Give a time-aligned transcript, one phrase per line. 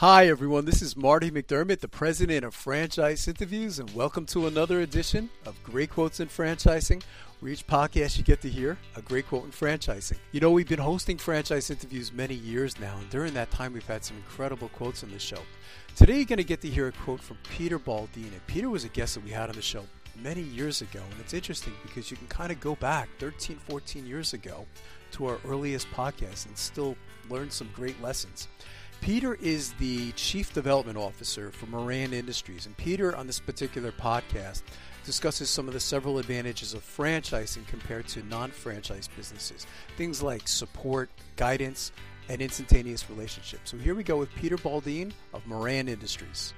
[0.00, 0.64] Hi, everyone.
[0.64, 5.62] This is Marty McDermott, the president of Franchise Interviews, and welcome to another edition of
[5.62, 7.02] Great Quotes in Franchising,
[7.38, 10.16] where each podcast you get to hear a great quote in franchising.
[10.32, 13.86] You know, we've been hosting franchise interviews many years now, and during that time, we've
[13.86, 15.40] had some incredible quotes on the show.
[15.96, 18.32] Today, you're going to get to hear a quote from Peter Baldine.
[18.46, 19.84] Peter was a guest that we had on the show
[20.22, 24.06] many years ago, and it's interesting because you can kind of go back 13, 14
[24.06, 24.64] years ago
[25.12, 26.96] to our earliest podcast and still
[27.28, 28.48] learn some great lessons.
[29.00, 34.62] Peter is the Chief Development Officer for Moran Industries, and Peter, on this particular podcast,
[35.06, 39.66] discusses some of the several advantages of franchising compared to non franchise businesses.
[39.96, 41.92] Things like support, guidance,
[42.28, 43.70] and instantaneous relationships.
[43.70, 46.52] So here we go with Peter Baldine of Moran Industries.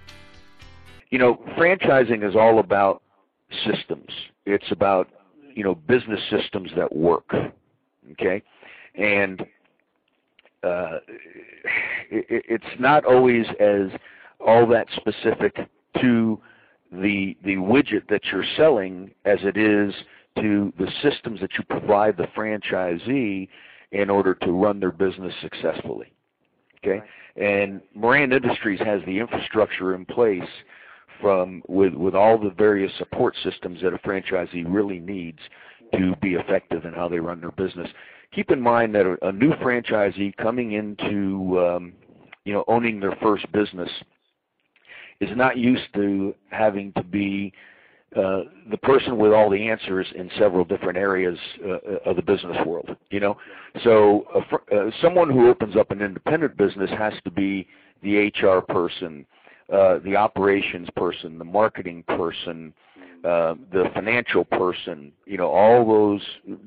[1.11, 3.03] You know, franchising is all about
[3.65, 4.11] systems.
[4.47, 5.09] It's about,
[5.55, 7.31] you know, business systems that work.
[8.13, 8.43] Okay?
[8.97, 9.47] And
[10.63, 10.99] uh,
[12.11, 13.89] it, it's not always as
[14.45, 15.57] all that specific
[16.01, 16.41] to
[16.91, 19.95] the the widget that you're selling as it is
[20.37, 23.49] to the systems that you provide the franchisee
[23.93, 26.13] in order to run their business successfully.
[26.79, 27.01] Okay?
[27.01, 27.09] Right.
[27.37, 30.49] And Moran Industries has the infrastructure in place
[31.21, 35.39] from with with all the various support systems that a franchisee really needs
[35.95, 37.89] to be effective in how they run their business
[38.33, 41.93] keep in mind that a, a new franchisee coming into um,
[42.45, 43.91] you know owning their first business
[45.21, 47.53] is not used to having to be
[48.17, 52.57] uh, the person with all the answers in several different areas uh, of the business
[52.67, 52.95] world.
[53.11, 53.37] You know,
[53.85, 54.27] so
[54.71, 57.67] uh, someone who opens up an independent business has to be
[58.03, 59.25] the HR person,
[59.73, 62.75] uh, the operations person, the marketing person,
[63.25, 66.21] uh, the financial person, you know, all those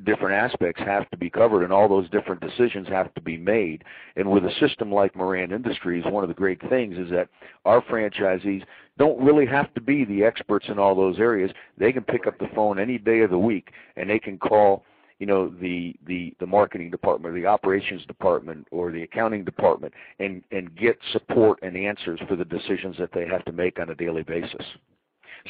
[0.06, 3.84] different aspects have to be covered and all those different decisions have to be made.
[4.16, 7.28] And with a system like Moran Industries, one of the great things is that
[7.66, 8.64] our franchisees
[8.98, 11.52] don't really have to be the experts in all those areas.
[11.78, 14.86] They can pick up the phone any day of the week and they can call
[15.20, 19.94] you know the the the marketing department or the operations department or the accounting department
[20.20, 23.90] and and get support and answers for the decisions that they have to make on
[23.90, 24.66] a daily basis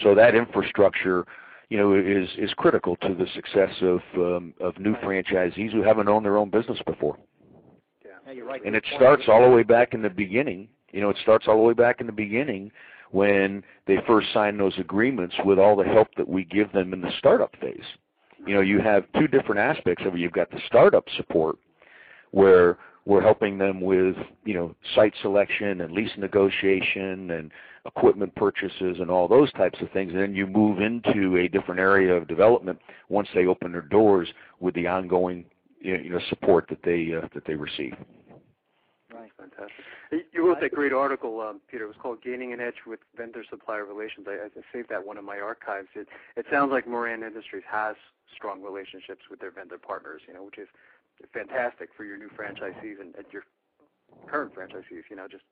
[0.04, 1.26] so that infrastructure,
[1.70, 6.08] you know, is is critical to the success of um, of new franchisees who haven't
[6.08, 7.18] owned their own business before.
[8.04, 8.64] Yeah, you're right.
[8.66, 10.68] And it starts all the way back in the beginning.
[10.92, 12.72] You know, it starts all the way back in the beginning
[13.12, 17.02] when they first sign those agreements with all the help that we give them in
[17.02, 17.84] the startup phase.
[18.46, 20.20] You know, you have two different aspects of it.
[20.20, 21.58] You've got the startup support
[22.32, 27.52] where we're helping them with, you know, site selection and lease negotiation and
[27.86, 30.12] equipment purchases and all those types of things.
[30.14, 32.80] And then you move into a different area of development
[33.10, 34.28] once they open their doors
[34.60, 35.46] with the ongoing
[35.82, 37.94] you know, support that they uh, that they receive.
[39.14, 39.72] Right, fantastic.
[40.34, 41.86] You wrote that great article, um, Peter.
[41.86, 45.26] It was called "Gaining an Edge with Vendor-Supplier Relations." I, I saved that one in
[45.26, 45.88] my archives.
[45.96, 47.96] It, it sounds like Moran Industries has
[48.36, 50.68] strong relationships with their vendor partners, you know, which is
[51.34, 53.44] fantastic for your new franchisees and, and your
[54.28, 55.04] current franchisees.
[55.10, 55.44] You know, just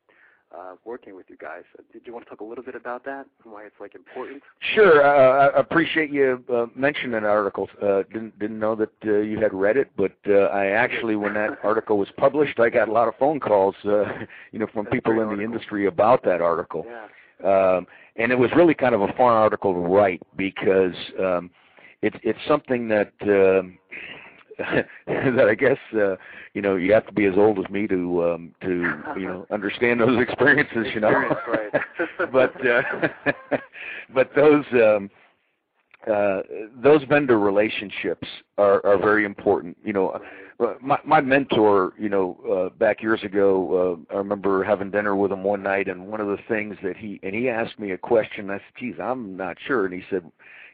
[0.58, 1.64] uh, working with you guys.
[1.92, 4.44] Did you want to talk a little bit about that and why it's like important?
[4.74, 5.04] Sure.
[5.04, 7.70] Uh, I appreciate you uh, mentioning an article.
[7.82, 11.34] Uh, didn't didn't know that uh, you had read it, but uh, I actually, when
[11.34, 14.04] that article was published, I got a lot of phone calls, uh,
[14.52, 15.38] you know, from That's people in article.
[15.38, 16.86] the industry about that article.
[16.88, 17.08] Yeah.
[17.44, 21.50] Um, and it was really kind of a fun article to write because um,
[22.02, 23.12] it's it's something that.
[23.22, 23.70] Uh,
[25.08, 26.16] that I guess uh,
[26.54, 29.48] you know you have to be as old as me to um, to you know
[29.52, 30.88] understand those experiences.
[30.94, 31.36] You know,
[32.32, 32.82] but uh,
[34.14, 35.10] but those um,
[36.12, 36.42] uh,
[36.84, 38.28] those vendor relationships
[38.58, 39.78] are are very important.
[39.84, 40.20] You know,
[40.60, 45.16] uh, my my mentor, you know, uh, back years ago, uh, I remember having dinner
[45.16, 47.92] with him one night, and one of the things that he and he asked me
[47.92, 48.50] a question.
[48.50, 50.24] I said, "Geez, I'm not sure," and he said,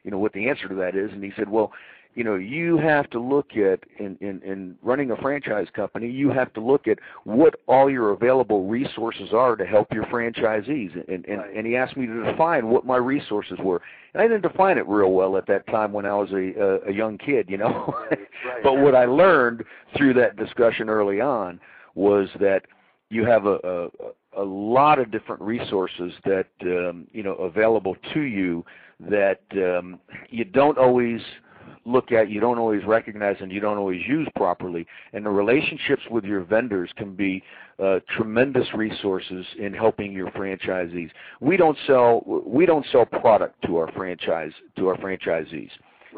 [0.04, 1.72] "You know what the answer to that is?" And he said, "Well."
[2.16, 6.30] you know you have to look at in, in in running a franchise company you
[6.30, 11.26] have to look at what all your available resources are to help your franchisees and
[11.26, 13.82] and, and he asked me to define what my resources were
[14.14, 16.90] and i didn't define it real well at that time when i was a a,
[16.90, 18.64] a young kid you know right, right.
[18.64, 19.64] but what i learned
[19.96, 21.60] through that discussion early on
[21.96, 22.64] was that
[23.10, 24.12] you have a, a a
[24.80, 28.66] lot of different resources that um, you know available to you
[29.00, 30.00] that um,
[30.30, 31.22] you don't always
[31.86, 34.86] look at, you don't always recognize, and you don't always use properly.
[35.14, 37.44] And the relationships with your vendors can be
[37.84, 41.10] uh, tremendous resources in helping your franchisees.
[41.42, 45.72] We don't sell we don't sell product to our franchise to our franchisees.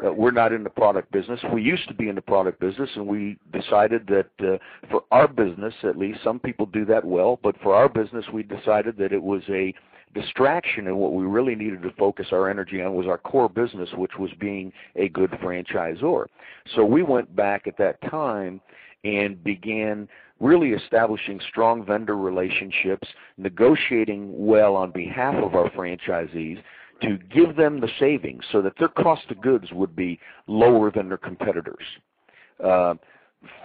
[0.06, 1.40] Uh, we're not in the product business.
[1.54, 4.58] We used to be in the product business, and we decided that uh,
[4.90, 8.44] for our business, at least, some people do that well, but for our business, we
[8.44, 9.74] decided that it was a
[10.14, 13.88] distraction and what we really needed to focus our energy on was our core business
[13.96, 16.26] which was being a good franchisor
[16.76, 18.60] so we went back at that time
[19.06, 20.10] and began
[20.42, 26.62] really establishing strong vendor relationships, negotiating well on behalf of our franchisees
[27.01, 31.07] to give them the savings so that their cost of goods would be lower than
[31.07, 31.83] their competitors.
[32.63, 32.95] Uh,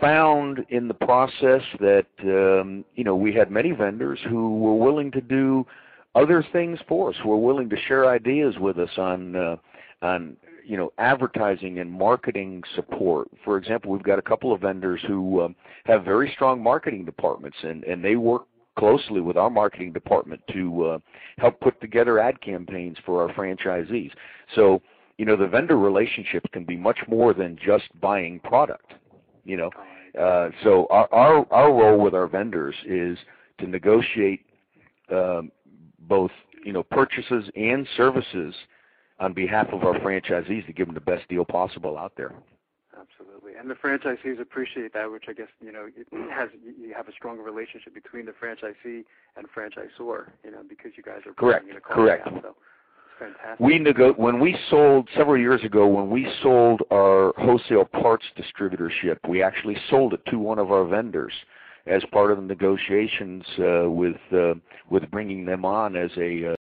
[0.00, 5.10] found in the process that um, you know we had many vendors who were willing
[5.10, 5.66] to do
[6.14, 9.56] other things for us, who were willing to share ideas with us on uh,
[10.02, 13.28] on you know advertising and marketing support.
[13.44, 15.54] For example, we've got a couple of vendors who um,
[15.84, 18.46] have very strong marketing departments, and and they work
[18.76, 20.98] closely with our marketing department to uh,
[21.38, 24.10] help put together ad campaigns for our franchisees.
[24.54, 24.82] So
[25.18, 28.92] you know the vendor relationship can be much more than just buying product.
[29.44, 29.70] You know,
[30.20, 33.18] uh, so our, our our role with our vendors is
[33.58, 34.44] to negotiate
[35.10, 35.50] um,
[36.00, 36.30] both
[36.64, 38.54] you know purchases and services
[39.18, 42.34] on behalf of our franchisees to give them the best deal possible out there.
[43.10, 47.08] Absolutely, and the franchisees appreciate that, which I guess you know it has you have
[47.08, 49.04] a stronger relationship between the franchisee
[49.36, 51.66] and franchisor, you know, because you guys are correct.
[51.84, 52.26] Correct.
[52.26, 52.56] Out, so
[53.18, 53.60] fantastic.
[53.60, 59.18] We nego- when we sold several years ago when we sold our wholesale parts distributorship,
[59.28, 61.32] we actually sold it to one of our vendors
[61.86, 64.54] as part of the negotiations uh, with uh,
[64.90, 66.50] with bringing them on as a uh,